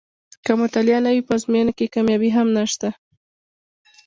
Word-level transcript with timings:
که 0.45 0.51
مطالعه 0.61 0.99
نه 1.05 1.11
وي 1.13 1.21
په 1.27 1.33
ازموینو 1.37 1.73
کې 1.77 1.91
کامیابي 1.93 2.29
هم 2.37 2.47
نشته. 2.57 2.89